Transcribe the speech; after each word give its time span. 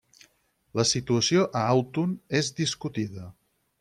La 0.79 0.85
situació 0.91 1.43
a 1.59 1.63
Autun 1.75 2.17
és 2.41 2.51
discutida. 2.61 3.29